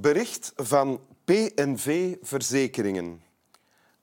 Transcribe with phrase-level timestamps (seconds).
[0.00, 3.22] Bericht van PNV Verzekeringen.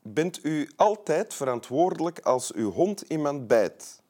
[0.01, 4.01] Bent u altijd verantwoordelijk als uw hond iemand bijt?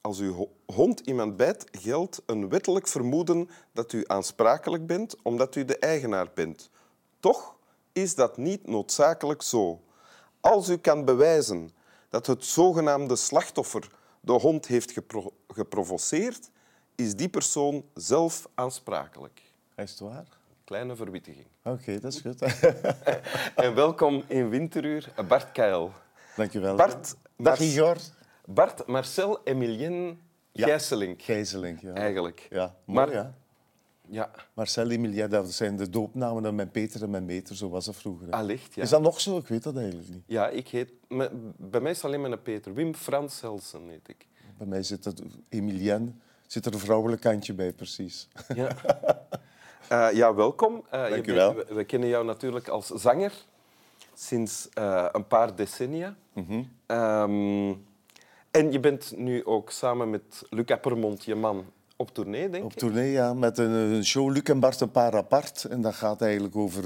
[0.00, 5.54] Als uw ho- hond iemand bijt, geldt een wettelijk vermoeden dat u aansprakelijk bent omdat
[5.56, 6.70] u de eigenaar bent.
[7.20, 7.54] Toch
[7.92, 9.80] is dat niet noodzakelijk zo.
[10.40, 11.70] Als u kan bewijzen
[12.08, 16.50] dat het zogenaamde slachtoffer de hond heeft gepro- geprovoceerd,
[16.94, 19.42] is die persoon zelf aansprakelijk.
[19.76, 20.38] Is het waar?
[20.70, 21.46] Kleine verwittiging.
[21.64, 22.40] Oké, dat is goed.
[23.64, 25.92] En welkom in Winteruur, Bart Keil.
[26.36, 26.76] Dankjewel.
[26.76, 27.96] Bart, Dag Igor.
[28.44, 30.20] Bart Marcel Emilien
[30.52, 30.78] Ja.
[31.18, 31.80] Gijzeling.
[31.80, 31.92] Ja.
[31.94, 32.46] eigenlijk.
[32.50, 33.34] Ja, Maar- mooi, ja.
[34.08, 37.84] Ja, Marcel Emilien, dat zijn de doopnamen van mijn Peter en mijn Meter, zo was
[37.84, 38.26] dat vroeger.
[38.26, 38.32] hè.
[38.32, 38.74] allicht.
[38.74, 38.82] Ja.
[38.82, 39.36] Is dat nog zo?
[39.38, 40.22] Ik weet dat eigenlijk niet.
[40.26, 40.90] Ja, ik heet...
[41.56, 42.74] Bij mij is het alleen maar een Peter.
[42.74, 44.26] Wim Frans Helsen heet ik.
[44.58, 48.28] Bij mij zit het Emilien, zit er een vrouwelijk kantje bij, precies.
[48.54, 48.68] Ja,
[49.88, 50.82] Eh, ja welkom.
[50.90, 51.54] Eh, je Dank u wel.
[51.54, 53.32] bent- we, we kennen jou natuurlijk als zanger
[54.14, 56.16] sinds eh, een paar decennia.
[56.32, 56.62] Mhm.
[56.86, 57.74] Ehm,
[58.50, 61.64] en je bent nu ook samen met Luc Appermond, je man,
[61.96, 62.78] op tournee, denk Op ik.
[62.78, 65.64] tournee, ja, met een, show Luc en Bart een paar apart.
[65.64, 66.84] En dat gaat eigenlijk over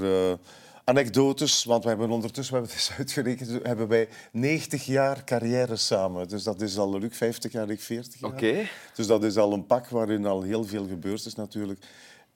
[0.83, 5.75] anekdotes, want we hebben ondertussen, we hebben het eens uitgerekend, hebben wij 90 jaar carrière
[5.75, 6.27] samen.
[6.27, 8.31] Dus dat is al Luc 50 jaar, ik 40 jaar.
[8.31, 8.67] Oké.
[8.95, 11.85] Dus dat is al een pak waarin al heel veel gebeurd is natuurlijk.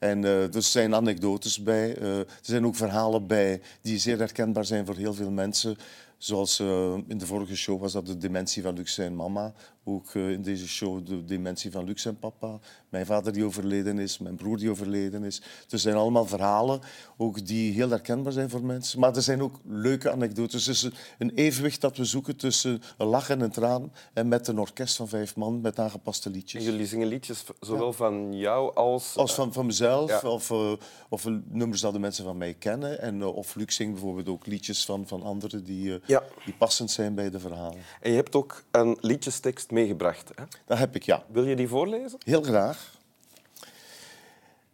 [0.00, 1.96] En eh, er zijn anekdotes bij.
[1.96, 5.76] eh, er zijn ook verhalen bij die zeer herkenbaar zijn voor heel veel mensen.
[6.18, 9.52] Zoals eh, in de vorige show was dat de dementie van Lux zijn mama.
[9.84, 12.58] Ook eh, in deze show de dementie van Lux zijn papa.
[12.88, 15.38] Mijn vader die overleden is, mijn broer die overleden is.
[15.40, 16.80] Dus er zijn allemaal verhalen
[17.16, 19.00] ook die heel herkenbaar zijn voor mensen.
[19.00, 20.64] Maar er zijn ook leuke anekdotes.
[20.64, 23.92] Dus een- een evenwicht dat we zoeken tussen een lach en een traan.
[24.12, 26.64] En met een orkest van vijf man met aangepaste En liedjes.
[26.64, 29.16] jullie zingen liedjes zowel van jou als...
[29.16, 30.28] Als van, van mezelf, Ja.
[30.30, 30.72] of, eh,
[31.08, 33.00] of nummers dat de mensen van mij kennen.
[33.00, 36.22] En, eh, of Luc zingt bijvoorbeeld ook liedjes van, van anderen die, Ja.
[36.44, 37.78] die passend zijn bij de verhalen.
[38.00, 40.30] En je hebt ook een liedjestekst meegebracht.
[40.34, 40.44] Hè?
[40.66, 41.24] Dat heb ik, ja.
[41.28, 42.18] Wil je die voorlezen?
[42.24, 42.98] Heel graag.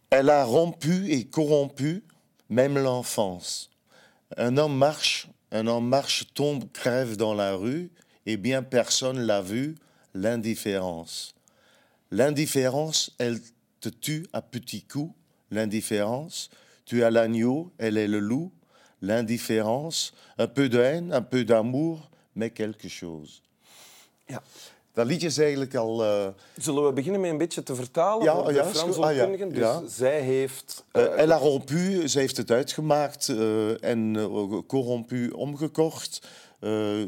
[0.07, 2.03] Elle a rompu et corrompu
[2.49, 3.69] même l'enfance.
[4.37, 7.91] Un homme marche, un homme marche, tombe, crève dans la rue,
[8.25, 9.75] et bien personne l'a vu,
[10.13, 11.33] l'indifférence.
[12.11, 13.39] L'indifférence, elle
[13.79, 15.13] te tue à petits coups.
[15.51, 16.49] L'indifférence,
[16.85, 18.51] tu as l'agneau, elle est le loup.
[19.01, 23.43] L'indifférence, un peu de haine, un peu d'amour, mais quelque chose.
[24.29, 24.41] Ja.
[24.97, 26.03] Dat liedje is eigenlijk al...
[26.03, 26.27] eh,
[26.57, 28.97] Zullen we beginnen met een beetje te vertalen Ja, voor de ja, is Frans.
[28.97, 29.25] Ah, ja.
[29.25, 29.81] Dus Ja.
[29.87, 30.83] zij heeft...
[30.91, 33.27] Eh, eh, Elle a rompu, ze heeft het uitgemaakt
[33.81, 36.27] en uh, corrompu omgekocht.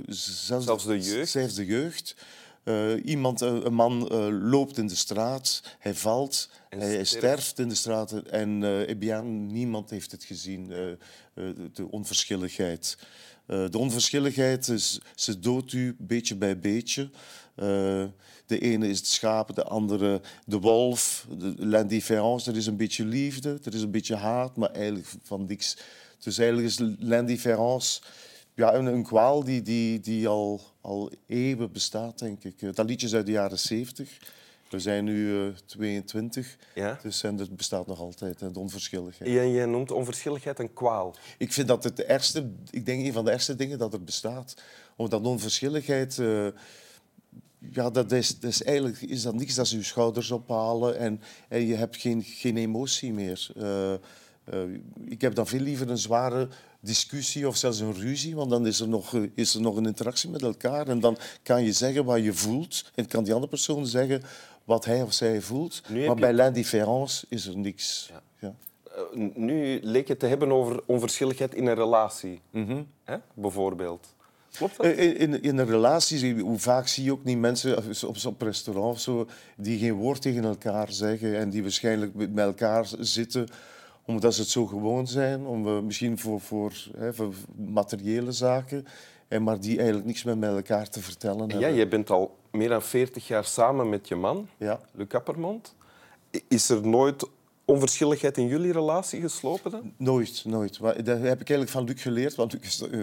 [0.07, 1.29] Zelfs, Zelfs de jeugd.
[1.31, 2.15] Zelfs de jeugd.
[3.03, 4.07] Iemand, een man
[4.49, 7.09] loopt in de straat, hij valt, En hij sterft.
[7.11, 10.67] sterft in de straat en eh, bien, niemand heeft het gezien,
[11.73, 12.97] de onverschilligheid.
[13.45, 17.09] De onverschilligheid, is, ze doodt u beetje bij beetje.
[17.59, 18.03] Eh,
[18.45, 21.25] de ene is het schaap, de andere de wolf.
[21.57, 25.77] L'indifférence, er is een beetje liefde, er is een beetje haat, maar eigenlijk van niks.
[26.19, 28.01] Dus eigenlijk is l'indifférence
[28.53, 32.61] ja, een, een kwaal die, die, die al, al eeuwen bestaat, denk ik.
[32.61, 34.17] Eh, Dat liedje is uit de jaren 70.
[34.69, 36.99] We zijn nu eh, 22, Ja.
[37.01, 39.31] dus en dat bestaat nog altijd, hè, de onverschilligheid.
[39.31, 41.15] jij, jij noemt onverschilligheid een kwaal.
[41.37, 44.03] Ik vind dat het de ergste, ik denk een van de ergste dingen dat er
[44.03, 44.53] bestaat.
[44.95, 46.47] Omdat onverschilligheid, eh,
[47.71, 51.21] ja, dat is, dat is eigenlijk is dat niks dat ze je schouders ophalen en,
[51.49, 53.47] en je hebt geen, geen emotie meer.
[53.57, 53.99] Eh, eh,
[55.05, 56.47] ik heb dan veel liever een zware
[56.79, 60.29] discussie of zelfs een ruzie, want dan is er, nog, is er nog een interactie
[60.29, 63.87] met elkaar en dan kan je zeggen wat je voelt en kan die andere persoon
[63.87, 64.21] zeggen
[64.63, 65.81] wat hij of zij voelt.
[65.89, 68.11] Nu Maar je- bij l'indifférence is er niks.
[68.39, 68.53] Ja.
[68.83, 69.01] Eh,
[69.35, 72.83] nu leek het te hebben over onverschilligheid in een relatie, Mhm.
[73.03, 73.17] hè?
[73.33, 74.15] bijvoorbeeld.
[74.53, 74.85] Klopt dat?
[74.85, 78.15] Eh, In, in, in een relatie, je- hoe vaak zie je ook niet mensen op,
[78.25, 82.87] op restaurant of zo, die geen woord tegen elkaar zeggen en die waarschijnlijk met elkaar
[82.99, 83.47] zitten
[84.05, 88.85] omdat ze het zo gewoon zijn, om, eh, misschien voor, voor, hè, voor materiële zaken,
[89.27, 91.59] en maar die eigenlijk niks meer met elkaar te vertellen En hebben.
[91.67, 94.79] jij, jij bent al meer dan 40 jaar samen met je man, Ja.
[94.91, 95.75] Luc Appermond.
[96.35, 97.27] I- Is er nooit
[97.65, 99.93] onverschilligheid in jullie relatie geslopen dan?
[99.97, 100.79] Nooit, nooit.
[100.79, 102.99] Maar dat heb ik eigenlijk van Luc geleerd, want Luc is eh,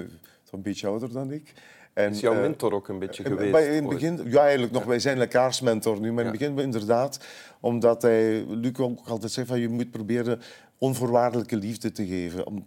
[0.56, 1.52] een beetje ouder dan ik.
[1.92, 3.52] En, Is jouw eh, mentor ook een beetje Eh, geweest?
[3.52, 4.84] bij- in het begin, ja, eigenlijk nog.
[4.84, 6.12] Wij zijn elkaars mentor nu.
[6.12, 7.24] Maar in het begin inderdaad,
[7.60, 10.40] omdat hij, Luc ook altijd zegt van je moet proberen
[10.78, 12.46] onvoorwaardelijke liefde te geven.
[12.46, 12.64] Om,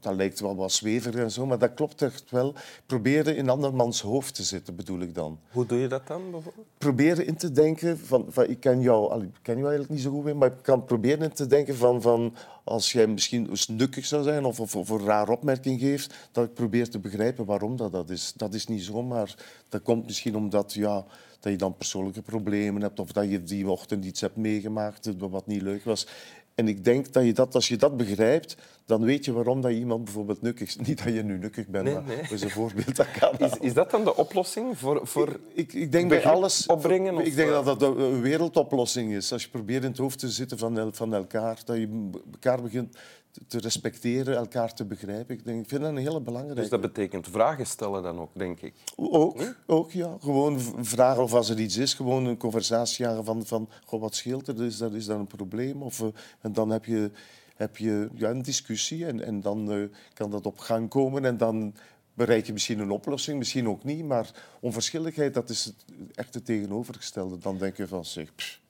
[0.00, 2.54] dat lijkt wel wat zweverig en zo, maar dat klopt echt wel.
[2.86, 5.38] Proberen in andermans hoofd te zitten, bedoel ik dan.
[5.50, 6.66] Hoe doe je dat dan bijvoorbeeld?
[6.78, 10.10] Proberen in te denken van, van ik ken jou, ik ken jou eigenlijk niet zo
[10.10, 12.34] goed meer, maar ik kan proberen in te denken van, van
[12.64, 16.54] als jij misschien snukkig zou zijn of, of, of een raar opmerking geeft, dat ik
[16.54, 18.32] probeer te begrijpen waarom dat, dat is.
[18.36, 19.34] Dat is niet zomaar.
[19.68, 21.04] Dat komt misschien omdat ja,
[21.40, 25.46] dat je dan persoonlijke problemen hebt of dat je die ochtend iets hebt meegemaakt wat
[25.46, 26.06] niet leuk was.
[26.54, 28.56] En ik denk dat je dat, als je dat begrijpt,
[28.86, 30.76] dan weet je waarom dat je iemand bijvoorbeeld nukkig is.
[30.86, 32.16] Niet dat je nu nukkig bent, Nee, maar nee.
[32.16, 33.38] dat is een voorbeeld dat kan.
[33.38, 35.00] Is, is dat dan de oplossing voor...
[35.06, 35.40] voor...
[35.54, 36.66] Ik, ik denk bij alles.
[36.66, 37.64] opbrengen, Ik denk eh?
[37.64, 39.32] dat dat een wereldoplossing is.
[39.32, 42.96] Als je probeert in het hoofd te zitten van, van elkaar, dat je elkaar begint
[43.32, 45.34] te- te respecteren, elkaar te begrijpen.
[45.34, 46.60] Ik, denk, ik vind dat een hele belangrijke.
[46.60, 48.74] Dus dat betekent vragen stellen dan ook, denk ik.
[48.96, 50.16] Ook, ook, ja.
[50.20, 54.14] Gewoon vragen of als er iets is, gewoon een conversatie aangaan van, van goh, wat
[54.14, 55.82] scheelt er, is dat, is dat een probleem?
[55.82, 56.06] Of, eh,
[56.40, 57.10] en dan heb je,
[57.56, 59.78] heb je ja, een discussie en, en dan eh,
[60.14, 61.74] kan dat op gang komen en dan
[62.14, 64.04] bereik je misschien een oplossing, misschien ook niet.
[64.04, 64.30] Maar
[64.60, 67.38] onverschilligheid, dat is het, echt het tegenovergestelde.
[67.38, 68.60] Dan denk je van, zeg, pff.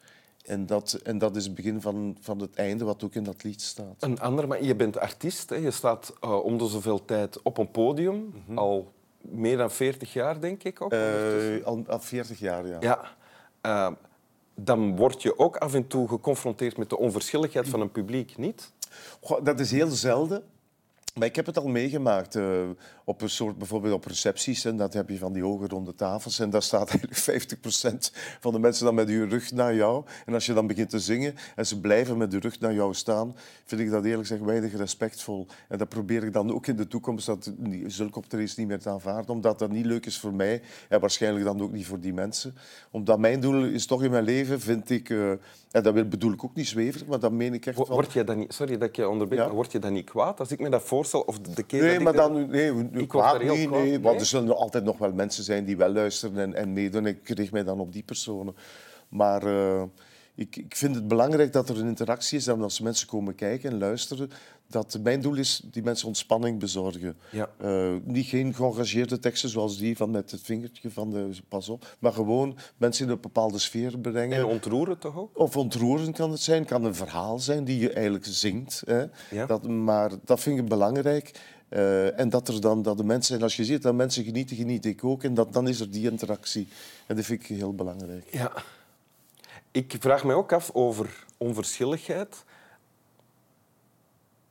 [0.43, 3.43] En dat, en dat is het begin van, van het einde, wat ook in dat
[3.43, 3.95] lied staat.
[3.99, 5.51] Een ander, maar je bent artiest.
[5.51, 5.57] Hè.
[5.57, 8.35] Je staat eh, om de zoveel tijd op een podium.
[8.55, 10.93] Al meer dan 40 jaar, denk ik ook.
[10.93, 12.77] Eh, al, al 40 jaar, ja.
[12.81, 13.01] Ja.
[13.61, 13.93] Eh,
[14.55, 18.73] dan word je ook af en toe geconfronteerd met de onverschilligheid van een publiek, niet?
[19.21, 20.43] Goh, dat is heel zelden.
[21.19, 22.45] Maar ik heb het al meegemaakt eh,
[23.05, 24.65] op een soort, bijvoorbeeld op recepties.
[24.65, 26.39] En dat heb je van die hoge ronde tafels.
[26.39, 27.45] En daar staat eigenlijk
[28.15, 30.05] 50% van de mensen dan met hun rug naar jou.
[30.27, 32.95] En als je dan begint te zingen en ze blijven met de rug naar jou
[32.95, 35.47] staan, vind ik dat eerlijk gezegd weinig respectvol.
[35.69, 37.53] En dat probeer ik dan ook in de toekomst, dat
[37.87, 39.31] zulke optredens niet meer te aanvaarden.
[39.35, 42.55] Omdat dat niet leuk is voor mij en waarschijnlijk dan ook niet voor die mensen.
[42.91, 45.11] Omdat mijn doel is toch in mijn leven, vind ik...
[45.11, 45.31] eh,
[45.71, 47.87] en dat bedoel ik ook niet zweverig, maar dat meen ik echt wel.
[47.87, 49.51] Word je dan niet, sorry dat ik je onderbreek, Ja.
[49.51, 51.21] word je dan niet kwaad als ik me dat voorstel?
[51.21, 53.43] Of de, keer Nee, dat maar dan, nee, Ik word heel niet, kwaad.
[53.43, 54.01] nee, Nee?
[54.01, 57.07] want er zullen altijd nog wel mensen zijn die wel luisteren en, en meedoen.
[57.07, 58.55] Ik richt mij dan op die personen.
[59.09, 59.83] Maar eh,
[60.35, 63.71] ik, ik vind het belangrijk dat er een interactie is en als mensen komen kijken
[63.71, 64.31] en luisteren,
[64.67, 67.17] dat mijn doel is die mensen ontspanning bezorgen.
[67.31, 67.51] Ja.
[67.59, 71.97] Eh, niet geen geëngageerde teksten zoals die van met het vingertje van de pas op,
[71.99, 74.39] maar gewoon mensen in een bepaalde sfeer brengen.
[74.39, 75.39] En ontroeren toch ook?
[75.39, 78.83] Of ontroerend kan het zijn, kan een verhaal zijn die je eigenlijk zingt.
[78.87, 79.05] Hè.
[79.31, 79.47] Ja.
[79.47, 81.41] Dat, maar dat vind ik belangrijk.
[81.69, 84.57] Eh, en dat er dan dat de mensen, en als je ziet dat mensen genieten,
[84.57, 85.23] geniet ik ook.
[85.23, 86.69] En dat, dan is er die interactie.
[87.07, 88.29] En dat vind ik heel belangrijk.
[88.31, 88.53] Ja.
[89.73, 92.45] Ik vraag me ook af over onverschilligheid.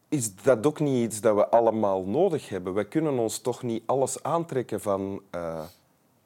[0.07, 2.73] Is dat ook niet iets dat we allemaal nodig hebben?
[2.73, 5.63] We kunnen ons toch niet alles aantrekken van eh,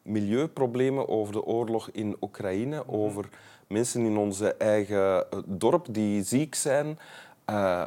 [0.01, 3.29] milieuproblemen over de oorlog in Oekraïne, over
[3.67, 6.99] mensen in onze eigen eh, dorp die ziek zijn.
[7.45, 7.83] Eh,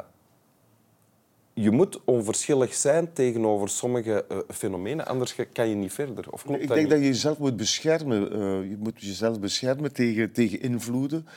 [1.61, 6.25] je moet onverschillig zijn tegenover sommige eh, fenomenen, anders kan je niet verder.
[6.29, 6.95] Of klopt Ik dat denk niet?
[6.97, 8.31] dat je jezelf moet beschermen.
[8.31, 11.27] Eh, je moet jezelf beschermen tegen, tegen invloeden.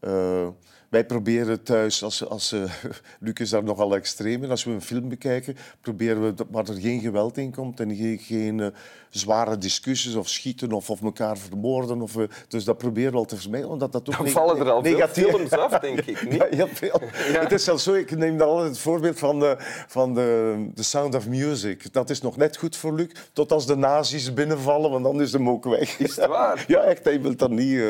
[0.00, 0.48] Eh,
[0.92, 2.60] wij proberen thuis, als, als, eh,
[3.20, 6.68] Luc is daar nogal extreem in, als we een film bekijken, proberen we dat, waar
[6.68, 8.66] er geen geweld in komt en geen, geen eh,
[9.10, 12.00] zware discussies of schieten of, of elkaar vermoorden.
[12.00, 14.70] Of, eh, dus dat proberen we al te vermijden, omdat dat ook Dan vallen er
[14.70, 16.22] al negatief- films af, denk ik.
[16.30, 16.34] Niet?
[16.38, 17.00] Ja, heel veel.
[17.12, 19.56] Het is zelfs zo, ik neem dan altijd het voorbeeld van, de,
[19.86, 21.92] van de, The Sound of Music.
[21.92, 25.32] Dat is nog net goed voor Luc, tot als de nazi's binnenvallen, want dan is
[25.32, 25.98] hem ook weg.
[25.98, 26.64] Is het waar?
[26.72, 27.80] Ja, echt, hij wil dat niet.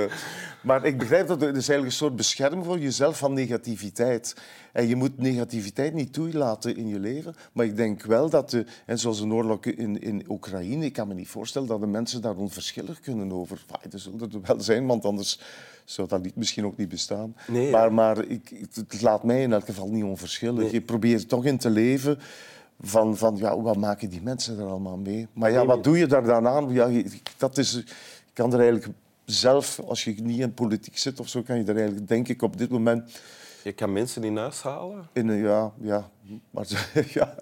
[0.63, 4.37] Maar ik begrijp dat het is eigenlijk een soort bescherming voor jezelf van negativiteit.
[4.73, 7.35] En je moet negativiteit niet toelaten in je leven.
[7.53, 11.09] Maar ik denk wel dat, de, en zoals een oorlog in, in Oekraïne, ik kan
[11.09, 13.65] me niet voorstellen dat de mensen daar onverschillig kunnen over.
[13.91, 15.41] Er zullen er wel zijn, want anders
[15.85, 17.37] zou dat lied misschien ook niet bestaan.
[17.49, 17.71] Nee, ja.
[17.71, 20.71] maar maar ik, het laat mij in elk geval niet onverschillig.
[20.71, 22.19] Je probeert toch in te leven
[22.81, 25.29] van, van ja, wat maken die mensen er allemaal mee?
[25.33, 26.73] Maar ja, wat doe je daar dan aan?
[26.73, 27.03] Ja,
[27.37, 27.85] dat is,
[28.33, 28.93] kan er eigenlijk
[29.25, 32.43] zelf, als je niet in politiek zit of zo, kan je er eigenlijk, denk ik,
[32.43, 33.21] op dit moment
[33.63, 35.09] Je kan mensen in huis halen.
[35.13, 36.11] in een, ja, ja,
[36.51, 36.67] maar
[37.13, 37.35] ja.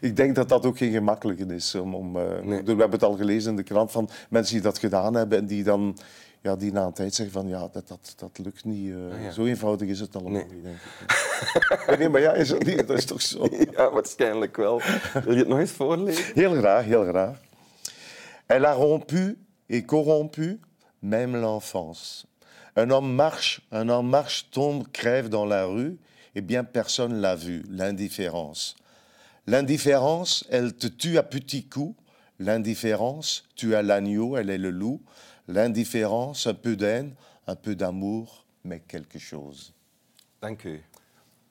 [0.00, 1.74] Ik denk dat dat ook geen gemakkelijke is.
[1.74, 2.62] Om, om, eh, Nee.
[2.62, 5.46] We hebben het al gelezen in de krant van mensen die dat gedaan hebben en
[5.46, 5.96] die dan
[6.40, 8.90] ja, die na een tijd zeggen van ja, dat, dat, dat lukt niet.
[8.90, 9.30] eh, Ah, ja.
[9.30, 10.44] Zo eenvoudig is het allemaal Nee.
[10.54, 11.84] niet, denk ik.
[11.86, 13.48] Nee, nee, maar ja, is dat, niet, dat is toch zo.
[13.76, 14.80] Ja, waarschijnlijk wel.
[15.24, 16.24] Wil je het nog eens voorlezen?
[16.34, 17.38] Heel graag, heel graag.
[18.46, 20.60] Elle a rompu et corrompu
[21.02, 22.26] même l'enfance.
[22.76, 25.98] Un homme marche, un homme marche, tombe, crève dans la rue,
[26.34, 28.76] et bien personne l'a vu, l'indifférence.
[29.46, 31.96] L'indifférence, elle te tue à petits coups.
[32.38, 35.02] L'indifférence, tu as l'agneau, elle est le loup.
[35.48, 37.14] L'indifférence, un peu d'haine,
[37.46, 39.72] un peu d'amour, mais quelque chose.
[40.40, 40.82] Dank u.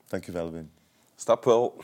[0.09, 0.69] Dank je wel, Wim.
[1.15, 1.75] Stap wel.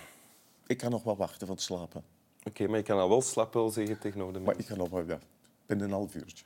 [0.67, 2.03] Ik kan nog wat wachten van het slapen.
[2.43, 4.63] Oké, maar je kan al wel slap wel zeggen tegenover de Maar mensen.
[4.63, 5.19] ik ga nog wat ja,
[5.65, 6.45] binnen een half uurtje.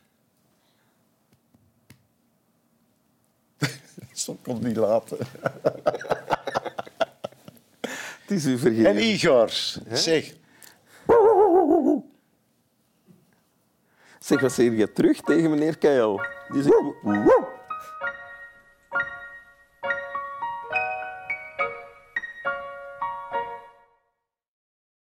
[4.13, 5.17] Zo komt niet laten.
[8.21, 8.85] Het is u vergeten.
[8.85, 9.49] En Igor,
[9.91, 10.33] zeg.
[14.19, 16.21] Zeg, wat zeg je terug tegen meneer Keil?
[16.51, 16.75] Die zegt...